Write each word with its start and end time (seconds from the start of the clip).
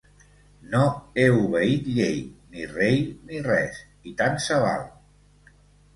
No 0.71 0.79
he 1.19 1.25
obeït 1.41 1.91
llei, 1.99 2.17
ni 2.55 2.65
rei, 2.71 2.99
ni 3.29 3.45
res. 3.49 3.81
I, 4.13 4.19
tant 4.23 4.45
se 4.47 4.59
val! 4.65 4.89